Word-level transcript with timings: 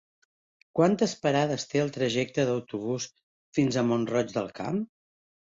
Quantes 0.79 1.13
parades 1.25 1.67
té 1.73 1.83
el 1.83 1.93
trajecte 1.99 2.43
en 2.45 2.51
autobús 2.55 3.07
fins 3.59 3.79
a 3.83 3.87
Mont-roig 3.91 4.37
del 4.39 4.53
Camp? 4.63 4.85